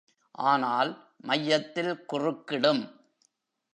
ஆனால், 0.45 0.91
மையத்தில் 1.21 1.93
குறுக்கிடும். 2.13 2.83